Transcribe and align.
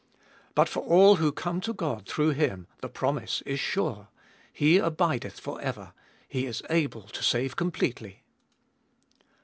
But 0.55 0.67
for 0.67 0.79
all 0.81 1.17
who 1.17 1.31
come 1.31 1.61
to 1.61 1.73
God 1.73 2.07
through 2.09 2.31
Him 2.31 2.65
the 2.81 2.89
promise 2.89 3.43
is 3.45 3.59
sure: 3.59 4.07
He 4.51 4.79
abideth 4.79 5.39
for 5.39 5.61
ever; 5.61 5.93
He 6.27 6.47
is 6.47 6.63
able 6.71 7.03
to 7.03 7.21
save 7.21 7.55
completely. 7.55 8.23